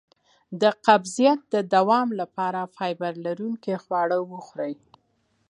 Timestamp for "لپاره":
2.21-2.71